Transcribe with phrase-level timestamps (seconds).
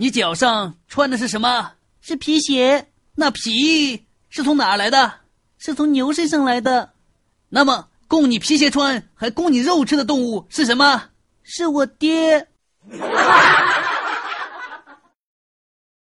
[0.00, 1.72] 你脚上穿的是什么？
[2.00, 2.86] 是皮鞋。
[3.16, 5.12] 那皮是从哪儿来的？
[5.58, 6.94] 是从牛身上来的。
[7.50, 11.10] 那么供你皮鞋穿还供你肉吃的动物是什么？
[11.42, 12.48] 是我爹。